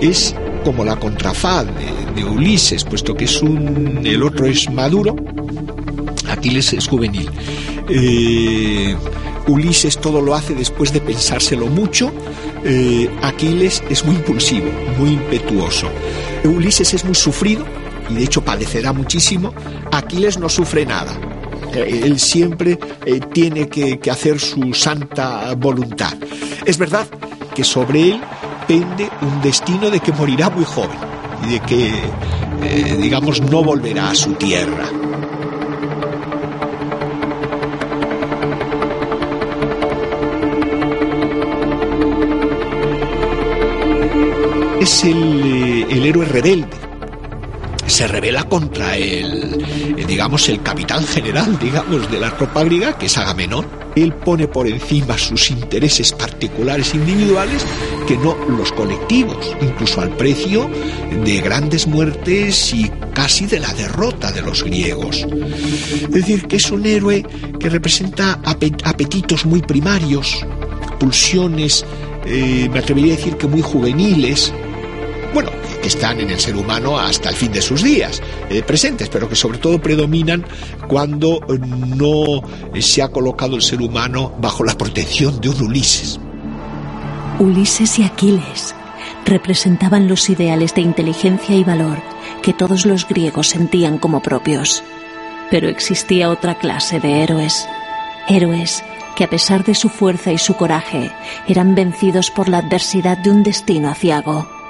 es 0.00 0.34
como 0.64 0.84
la 0.84 0.96
contrafaz 0.96 1.66
de, 1.66 2.24
Ulises, 2.24 2.84
puesto 2.84 3.14
que 3.14 3.24
es 3.24 3.42
un, 3.42 4.00
el 4.04 4.22
otro 4.22 4.46
es 4.46 4.70
maduro, 4.70 5.16
Aquiles 6.30 6.72
es 6.72 6.86
juvenil. 6.86 7.28
Eh, 7.88 8.96
Ulises 9.46 9.98
todo 9.98 10.20
lo 10.20 10.34
hace 10.34 10.54
después 10.54 10.92
de 10.92 11.00
pensárselo 11.00 11.66
mucho. 11.66 12.12
Eh, 12.64 13.10
Aquiles 13.22 13.82
es 13.90 14.04
muy 14.04 14.16
impulsivo, 14.16 14.70
muy 14.98 15.10
impetuoso. 15.10 15.88
Ulises 16.44 16.94
es 16.94 17.04
muy 17.04 17.14
sufrido 17.14 17.64
y 18.08 18.14
de 18.14 18.24
hecho 18.24 18.42
padecerá 18.42 18.92
muchísimo. 18.92 19.52
Aquiles 19.90 20.38
no 20.38 20.48
sufre 20.48 20.86
nada. 20.86 21.12
Eh, 21.74 22.02
él 22.04 22.20
siempre 22.20 22.78
eh, 23.04 23.20
tiene 23.32 23.68
que, 23.68 23.98
hacer 24.10 24.38
su 24.38 24.72
santa 24.74 25.54
voluntad. 25.54 26.14
Es 26.64 26.78
verdad 26.78 27.06
que 27.54 27.64
sobre 27.64 28.12
él 28.12 28.20
pende 28.68 29.10
un 29.22 29.42
destino 29.42 29.90
de 29.90 29.98
que 30.00 30.12
morirá 30.12 30.50
muy 30.50 30.64
joven 30.64 30.98
y 31.44 31.54
de 31.54 31.60
que, 31.60 31.92
digamos, 32.98 33.40
no 33.40 33.64
volverá 33.64 34.10
a 34.10 34.14
su 34.14 34.34
tierra. 34.34 34.88
Es 44.82 45.04
el, 45.04 45.40
eh, 45.44 45.86
el 45.90 46.04
héroe 46.06 46.26
rebelde, 46.26 46.76
se 47.86 48.08
revela 48.08 48.44
contra 48.44 48.96
el, 48.96 49.64
eh, 49.96 50.04
digamos, 50.06 50.48
el 50.48 50.60
capitán 50.60 51.06
general, 51.06 51.56
digamos, 51.60 52.10
de 52.10 52.18
la 52.18 52.36
tropa 52.36 52.64
griega, 52.64 52.98
que 52.98 53.06
es 53.06 53.16
Agamenón. 53.16 53.66
Él 53.94 54.12
pone 54.12 54.48
por 54.48 54.66
encima 54.66 55.16
sus 55.18 55.50
intereses 55.50 56.12
particulares 56.12 56.94
individuales 56.94 57.64
que 58.08 58.16
no 58.16 58.34
los 58.48 58.72
colectivos, 58.72 59.54
incluso 59.60 60.00
al 60.00 60.16
precio 60.16 60.68
de 61.24 61.40
grandes 61.40 61.86
muertes 61.86 62.74
y 62.74 62.90
casi 63.14 63.46
de 63.46 63.60
la 63.60 63.72
derrota 63.74 64.32
de 64.32 64.42
los 64.42 64.64
griegos. 64.64 65.26
Es 66.02 66.10
decir, 66.10 66.48
que 66.48 66.56
es 66.56 66.70
un 66.70 66.86
héroe 66.86 67.24
que 67.60 67.68
representa 67.68 68.40
apetitos 68.42 69.44
muy 69.44 69.60
primarios, 69.60 70.44
pulsiones, 70.98 71.84
eh, 72.24 72.68
me 72.72 72.78
atrevería 72.78 73.14
a 73.14 73.16
decir 73.16 73.36
que 73.36 73.46
muy 73.46 73.62
juveniles, 73.62 74.52
que 75.82 75.88
están 75.88 76.20
en 76.20 76.30
el 76.30 76.40
ser 76.40 76.56
humano 76.56 76.98
hasta 76.98 77.28
el 77.28 77.36
fin 77.36 77.52
de 77.52 77.60
sus 77.60 77.82
días, 77.82 78.22
eh, 78.48 78.62
presentes, 78.62 79.08
pero 79.08 79.28
que 79.28 79.36
sobre 79.36 79.58
todo 79.58 79.80
predominan 79.80 80.46
cuando 80.88 81.40
no 81.96 82.42
se 82.80 83.02
ha 83.02 83.08
colocado 83.08 83.56
el 83.56 83.62
ser 83.62 83.82
humano 83.82 84.32
bajo 84.40 84.64
la 84.64 84.78
protección 84.78 85.40
de 85.40 85.50
un 85.50 85.60
Ulises. 85.62 86.18
Ulises 87.38 87.98
y 87.98 88.04
Aquiles 88.04 88.74
representaban 89.24 90.08
los 90.08 90.28
ideales 90.30 90.74
de 90.74 90.82
inteligencia 90.82 91.56
y 91.56 91.64
valor 91.64 91.98
que 92.42 92.52
todos 92.52 92.86
los 92.86 93.06
griegos 93.06 93.48
sentían 93.48 93.98
como 93.98 94.22
propios. 94.22 94.82
Pero 95.50 95.68
existía 95.68 96.30
otra 96.30 96.58
clase 96.58 97.00
de 97.00 97.22
héroes, 97.22 97.66
héroes 98.28 98.82
que 99.16 99.24
a 99.24 99.30
pesar 99.30 99.64
de 99.64 99.74
su 99.74 99.88
fuerza 99.88 100.32
y 100.32 100.38
su 100.38 100.54
coraje 100.54 101.10
eran 101.46 101.74
vencidos 101.74 102.30
por 102.30 102.48
la 102.48 102.58
adversidad 102.58 103.18
de 103.18 103.30
un 103.30 103.42
destino 103.42 103.90
aciago. 103.90 104.61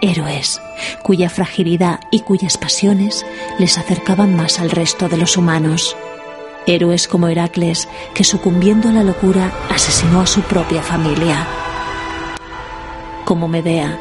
Héroes 0.00 0.60
cuya 1.02 1.28
fragilidad 1.30 2.00
y 2.10 2.20
cuyas 2.20 2.58
pasiones 2.58 3.24
les 3.58 3.78
acercaban 3.78 4.34
más 4.34 4.60
al 4.60 4.70
resto 4.70 5.08
de 5.08 5.16
los 5.16 5.36
humanos. 5.36 5.96
Héroes 6.66 7.08
como 7.08 7.28
Heracles, 7.28 7.88
que 8.14 8.24
sucumbiendo 8.24 8.88
a 8.88 8.92
la 8.92 9.02
locura 9.02 9.52
asesinó 9.70 10.20
a 10.20 10.26
su 10.26 10.42
propia 10.42 10.82
familia. 10.82 11.46
Como 13.24 13.48
Medea, 13.48 13.98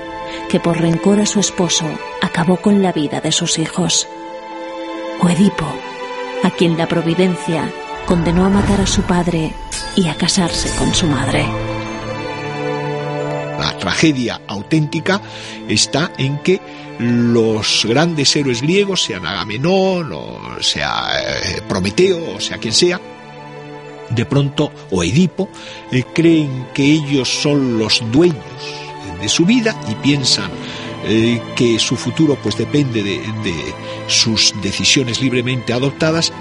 que 0.49 0.59
por 0.59 0.79
rencor 0.79 1.19
a 1.19 1.25
su 1.25 1.39
esposo 1.39 1.85
acabó 2.21 2.57
con 2.57 2.81
la 2.81 2.91
vida 2.91 3.21
de 3.21 3.31
sus 3.31 3.57
hijos. 3.57 4.07
O 5.21 5.29
Edipo, 5.29 5.65
a 6.43 6.51
quien 6.51 6.77
la 6.77 6.87
providencia 6.87 7.71
condenó 8.05 8.45
a 8.45 8.49
matar 8.49 8.81
a 8.81 8.87
su 8.87 9.01
padre 9.01 9.53
y 9.95 10.07
a 10.07 10.15
casarse 10.15 10.69
con 10.77 10.93
su 10.93 11.07
madre. 11.07 11.66
La 13.59 13.77
tragedia 13.77 14.41
auténtica 14.47 15.21
está 15.67 16.11
en 16.17 16.39
que 16.39 16.59
los 16.99 17.85
grandes 17.85 18.35
héroes 18.35 18.61
griegos, 18.61 19.03
sean 19.03 19.25
Agamenón 19.25 20.11
o 20.11 20.61
sea 20.61 21.09
eh, 21.19 21.61
Prometeo 21.67 22.35
o 22.35 22.39
sea 22.39 22.57
quien 22.57 22.73
sea, 22.73 22.99
de 24.09 24.25
pronto, 24.25 24.71
o 24.91 25.03
Edipo, 25.03 25.49
eh, 25.91 26.03
creen 26.13 26.67
que 26.73 26.83
ellos 26.83 27.29
son 27.29 27.77
los 27.77 28.01
dueños 28.11 28.37
de 29.21 29.29
su 29.29 29.45
vida 29.45 29.75
y 29.89 29.95
piensan 29.95 30.49
eh, 31.05 31.41
que 31.55 31.79
su 31.79 31.95
futuro 31.95 32.37
pues 32.41 32.57
depende 32.57 33.03
de, 33.03 33.21
sus 34.07 34.53
decisiones 34.61 35.21
libremente 35.21 35.73
adoptadas, 35.73 36.31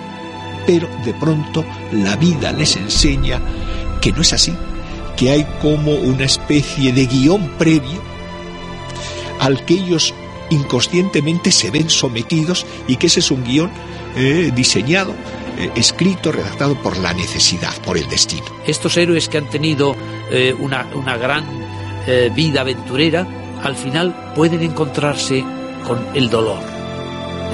pero 0.66 0.88
de 1.04 1.12
pronto 1.14 1.64
la 1.92 2.16
vida 2.16 2.52
les 2.52 2.76
enseña 2.76 3.40
que 4.00 4.12
no 4.12 4.22
es 4.22 4.32
así, 4.32 4.54
que 5.16 5.30
hay 5.30 5.46
como 5.60 5.92
una 5.92 6.24
especie 6.24 6.92
de 6.92 7.06
guion 7.06 7.48
previo 7.58 8.02
al 9.40 9.64
que 9.64 9.74
ellos 9.74 10.14
inconscientemente 10.50 11.50
se 11.50 11.70
ven 11.70 11.90
sometidos 11.90 12.66
y 12.86 12.96
que 12.96 13.08
ese 13.08 13.20
es 13.20 13.30
un 13.30 13.44
guion 13.44 13.70
eh, 14.16 14.50
diseñado, 14.54 15.12
eh, 15.58 15.70
escrito, 15.74 16.32
redactado 16.32 16.80
por 16.82 16.96
la 16.98 17.12
necesidad, 17.12 17.74
por 17.84 17.98
el 17.98 18.08
destino. 18.08 18.46
Estos 18.66 18.96
héroes 18.96 19.28
que 19.28 19.38
han 19.38 19.50
tenido 19.50 19.96
una, 20.58 20.86
una 20.94 21.16
gran 21.16 21.44
vida 22.34 22.60
aventurera, 22.60 23.26
al 23.62 23.76
final 23.76 24.32
pueden 24.34 24.62
encontrarse 24.62 25.44
con 25.86 26.04
el 26.14 26.30
dolor. 26.30 26.60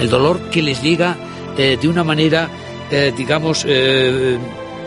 El 0.00 0.08
dolor 0.08 0.50
que 0.50 0.62
les 0.62 0.82
llega 0.82 1.16
eh, 1.56 1.78
de 1.80 1.88
una 1.88 2.02
manera, 2.02 2.48
eh, 2.90 3.12
digamos, 3.16 3.64
eh, 3.68 4.38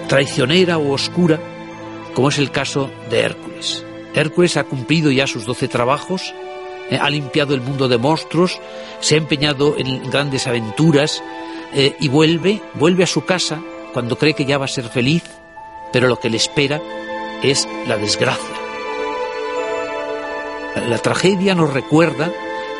traicionera 0.07 0.77
o 0.77 0.93
oscura, 0.93 1.39
como 2.15 2.29
es 2.29 2.39
el 2.39 2.49
caso 2.49 2.89
de 3.11 3.19
Hércules. 3.19 3.85
Hércules 4.15 4.57
ha 4.57 4.63
cumplido 4.63 5.11
ya 5.11 5.27
sus 5.27 5.45
doce 5.45 5.67
trabajos, 5.67 6.33
ha 6.99 7.09
limpiado 7.11 7.53
el 7.53 7.61
mundo 7.61 7.87
de 7.87 7.99
monstruos, 7.99 8.59
se 9.01 9.13
ha 9.13 9.17
empeñado 9.19 9.75
en 9.77 10.09
grandes 10.09 10.47
aventuras 10.47 11.21
y 11.99 12.07
vuelve, 12.07 12.61
vuelve 12.73 13.03
a 13.03 13.07
su 13.07 13.25
casa 13.25 13.61
cuando 13.93 14.17
cree 14.17 14.33
que 14.33 14.45
ya 14.45 14.57
va 14.57 14.65
a 14.65 14.69
ser 14.69 14.85
feliz, 14.85 15.23
pero 15.93 16.07
lo 16.07 16.19
que 16.19 16.29
le 16.29 16.37
espera 16.37 16.81
es 17.43 17.67
la 17.87 17.97
desgracia 17.97 18.65
la 20.89 20.97
tragedia 20.97 21.55
nos 21.55 21.73
recuerda 21.73 22.31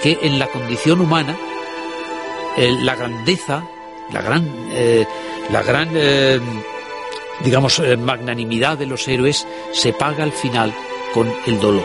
que 0.01 0.19
en 0.21 0.37
la 0.37 0.47
condición 0.47 1.01
humana 1.01 1.35
la 2.57 2.95
grandeza, 2.95 3.63
la 4.11 4.21
gran, 4.21 4.49
eh, 4.71 5.05
la 5.51 5.63
gran 5.63 5.89
eh, 5.93 6.39
digamos, 7.43 7.79
eh, 7.79 7.97
magnanimidad 7.97 8.77
de 8.77 8.85
los 8.85 9.07
héroes 9.07 9.47
se 9.71 9.93
paga 9.93 10.23
al 10.23 10.31
final 10.31 10.73
con 11.13 11.31
el 11.45 11.59
dolor. 11.59 11.83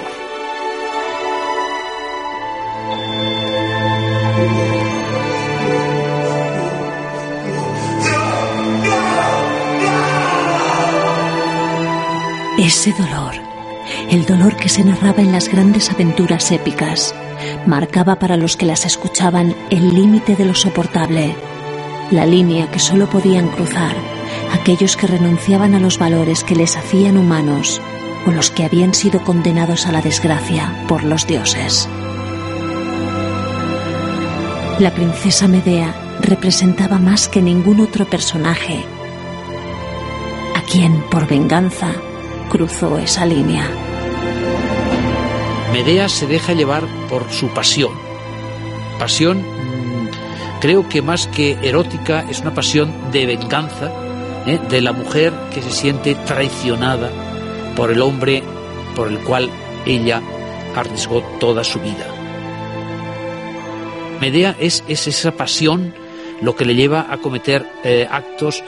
Ese 12.59 12.93
dolor 12.93 13.51
el 14.11 14.27
dolor 14.27 14.57
que 14.57 14.69
se 14.69 14.85
narraba 14.85 15.23
en 15.23 15.33
las 15.33 15.49
grandes 15.49 15.91
aventuras 15.91 16.51
épicas 16.51 17.15
marcaba 17.67 18.19
para 18.19 18.37
los 18.37 18.57
que 18.57 18.67
las 18.67 18.85
escuchaban 18.85 19.55
el 19.71 19.95
límite 19.95 20.35
de 20.35 20.45
lo 20.45 20.55
soportable, 20.55 21.35
la 22.11 22.27
línea 22.27 22.71
que 22.71 22.79
solo 22.79 23.09
podían 23.09 23.49
cruzar 23.49 24.20
aquellos 24.53 24.97
que 24.97 25.07
renunciaban 25.07 25.75
a 25.75 25.81
los 25.81 25.99
valores 25.99 26.45
que 26.45 26.57
les 26.57 26.77
hacían 26.77 27.17
humanos 27.17 27.81
o 28.27 28.31
los 28.31 28.51
que 28.51 28.65
habían 28.65 28.95
sido 28.95 29.23
condenados 29.23 29.87
a 29.87 29.93
la 29.93 30.03
desgracia 30.03 30.85
por 30.89 31.05
los 31.05 31.27
dioses. 31.27 31.89
La 34.79 34.93
princesa 34.95 35.49
Medea 35.49 35.95
representaba 36.21 36.99
más 36.99 37.29
que 37.29 37.43
ningún 37.43 37.81
otro 37.81 38.07
personaje 38.07 38.85
a 40.55 40.63
quien, 40.63 41.01
por 41.11 41.27
venganza, 41.27 41.93
cruzó 42.49 42.99
esa 42.99 43.25
línea. 43.27 43.69
Medea 45.73 46.09
se 46.09 46.27
deja 46.27 46.53
llevar 46.53 46.85
por 47.09 47.31
su 47.31 47.49
pasión. 47.49 47.93
Pasión, 48.99 49.39
mm, 49.39 50.09
creo 50.61 50.89
que 50.89 51.01
más 51.01 51.29
que 51.29 51.59
erótica, 51.63 52.25
es 52.29 52.41
una 52.41 52.53
pasión 52.53 52.93
de 53.13 53.27
venganza 53.27 53.93
¿eh? 54.47 54.59
de 54.69 54.81
la 54.81 54.93
mujer 54.93 55.33
que 55.53 55.63
se 55.63 55.71
siente 55.71 56.15
traicionada 56.15 57.11
por 57.77 57.91
el 57.91 58.03
hombre 58.03 58.43
por 58.95 59.09
el 59.09 59.19
cual 59.21 59.51
ella 59.87 60.21
arriesgó 60.75 61.23
toda 61.39 61.65
su 61.65 61.81
vida. 61.81 62.07
Medea 64.21 64.57
es, 64.59 64.85
esa 64.89 65.33
pasión 65.33 65.95
lo 66.43 66.55
que 66.55 66.65
le 66.65 66.75
lleva 66.75 67.07
a 67.11 67.19
cometer 67.19 67.67
eh, 67.85 68.07
actos 68.11 68.63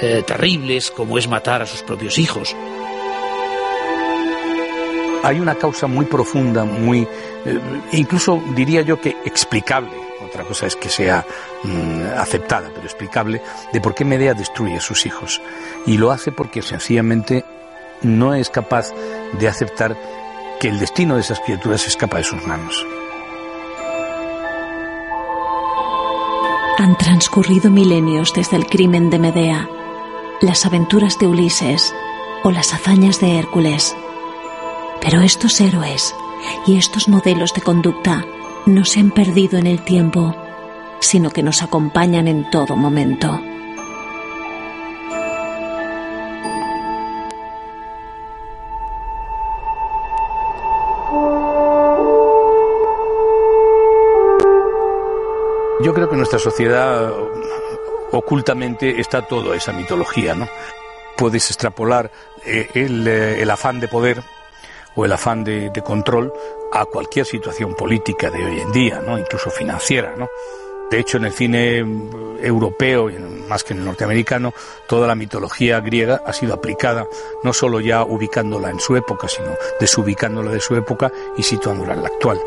eh, 0.00 0.22
terribles 0.26 0.90
como 0.90 1.18
es 1.18 1.28
matar 1.28 1.62
a 1.62 1.66
sus 1.66 1.82
propios 1.82 2.18
hijos 2.18 2.54
hay 5.24 5.40
una 5.40 5.54
causa 5.54 5.86
muy 5.86 6.04
profunda, 6.04 6.66
muy, 6.66 7.08
incluso 7.92 8.42
diría 8.54 8.82
yo 8.82 9.00
que 9.00 9.16
explicable, 9.24 10.03
otra 10.22 10.44
cosa 10.44 10.66
es 10.66 10.76
que 10.76 10.88
sea 10.88 11.26
mm, 11.62 12.18
aceptada, 12.18 12.70
pero 12.74 12.84
explicable, 12.86 13.42
de 13.72 13.80
por 13.80 13.94
qué 13.94 14.04
Medea 14.04 14.34
destruye 14.34 14.76
a 14.76 14.80
sus 14.80 15.06
hijos. 15.06 15.40
Y 15.86 15.98
lo 15.98 16.10
hace 16.10 16.32
porque 16.32 16.62
sencillamente 16.62 17.44
no 18.02 18.34
es 18.34 18.50
capaz 18.50 18.92
de 19.38 19.48
aceptar 19.48 19.96
que 20.60 20.68
el 20.68 20.78
destino 20.78 21.14
de 21.14 21.22
esas 21.22 21.40
criaturas 21.40 21.86
escapa 21.86 22.18
de 22.18 22.24
sus 22.24 22.44
manos. 22.46 22.86
Han 26.78 26.96
transcurrido 26.98 27.70
milenios 27.70 28.34
desde 28.34 28.56
el 28.56 28.66
crimen 28.66 29.08
de 29.10 29.18
Medea, 29.18 29.68
las 30.40 30.66
aventuras 30.66 31.18
de 31.18 31.26
Ulises 31.26 31.94
o 32.42 32.50
las 32.50 32.74
hazañas 32.74 33.20
de 33.20 33.38
Hércules. 33.38 33.96
Pero 35.00 35.22
estos 35.22 35.60
héroes 35.60 36.14
y 36.66 36.76
estos 36.76 37.08
modelos 37.08 37.54
de 37.54 37.62
conducta 37.62 38.24
no 38.66 38.84
se 38.84 39.00
han 39.00 39.10
perdido 39.10 39.58
en 39.58 39.66
el 39.66 39.82
tiempo, 39.82 40.34
sino 41.00 41.30
que 41.30 41.42
nos 41.42 41.62
acompañan 41.62 42.28
en 42.28 42.48
todo 42.50 42.76
momento. 42.76 43.40
Yo 55.82 55.92
creo 55.92 56.08
que 56.08 56.16
nuestra 56.16 56.38
sociedad 56.38 57.12
ocultamente 58.10 59.00
está 59.00 59.20
toda 59.20 59.54
esa 59.54 59.72
mitología, 59.72 60.34
¿no? 60.34 60.48
Puedes 61.18 61.50
extrapolar 61.50 62.10
eh, 62.46 62.70
eh, 62.74 63.38
el, 63.40 63.50
afán 63.50 63.80
de 63.80 63.88
poder 63.88 64.22
o 64.94 65.04
el 65.04 65.12
afán 65.12 65.44
de, 65.44 65.70
control 65.84 66.32
a 66.72 66.84
cualquier 66.86 67.26
situación 67.26 67.74
política 67.74 68.30
de 68.30 68.44
hoy 68.44 68.60
en 68.60 68.72
día, 68.72 69.00
¿no? 69.04 69.18
Incluso 69.18 69.50
financiera, 69.50 70.14
¿no? 70.16 70.28
De 70.90 71.00
hecho, 71.00 71.16
en 71.16 71.24
el 71.24 71.32
cine 71.32 71.78
europeo, 72.40 73.10
más 73.48 73.64
que 73.64 73.72
en 73.72 73.80
el 73.80 73.84
norteamericano, 73.86 74.52
toda 74.86 75.06
la 75.06 75.14
mitología 75.14 75.80
griega 75.80 76.22
ha 76.24 76.32
sido 76.32 76.54
aplicada, 76.54 77.08
no 77.42 77.52
solo 77.52 77.80
ya 77.80 78.04
ubicándola 78.04 78.70
en 78.70 78.78
su 78.78 78.94
época, 78.94 79.28
sino 79.28 79.50
desubicándola 79.80 80.50
de 80.50 80.60
su 80.60 80.76
época 80.76 81.10
y 81.36 81.42
situándola 81.42 81.94
en 81.94 82.02
la 82.02 82.08
actual. 82.08 82.38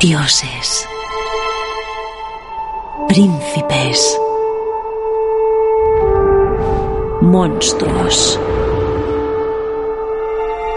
Dioses, 0.00 0.86
príncipes, 3.08 4.18
monstruos. 7.20 8.40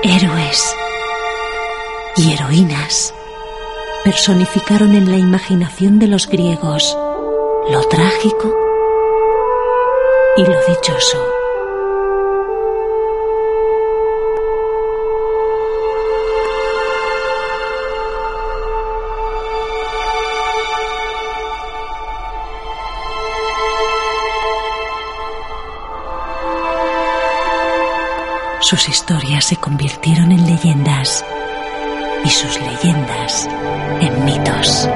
Héroes. 0.03 0.75
Y 2.15 2.33
heroínas. 2.33 3.13
Personificaron 4.03 4.95
en 4.95 5.09
la 5.09 5.17
imaginación 5.17 5.99
de 5.99 6.07
los 6.07 6.27
griegos 6.27 6.97
lo 7.69 7.81
trágico 7.87 8.55
y 10.37 10.43
lo 10.43 10.55
dichoso. 10.67 11.38
Sus 28.69 28.87
historias 28.87 29.45
se 29.45 29.55
convirtieron 29.55 30.31
en 30.31 30.45
leyendas 30.45 31.25
y 32.23 32.29
sus 32.29 32.55
leyendas 32.61 33.49
en 33.99 34.25
mitos. 34.25 34.87